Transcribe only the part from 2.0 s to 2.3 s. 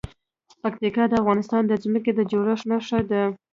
د